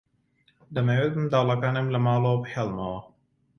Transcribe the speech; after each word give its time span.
دەمەوێت 0.75 1.13
منداڵەکانم 1.17 1.87
لە 1.93 1.99
ماڵەوە 2.05 2.37
بهێڵمەوە. 2.43 2.99